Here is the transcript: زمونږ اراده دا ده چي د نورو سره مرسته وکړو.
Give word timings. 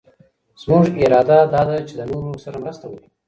زمونږ 0.61 0.85
اراده 1.03 1.37
دا 1.53 1.61
ده 1.69 1.77
چي 1.87 1.93
د 1.99 2.01
نورو 2.11 2.41
سره 2.43 2.57
مرسته 2.63 2.85
وکړو. 2.87 3.09